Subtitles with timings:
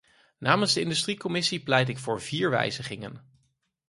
[0.39, 3.21] Namens de industriecommissie pleit ik voor vier wijzigingen.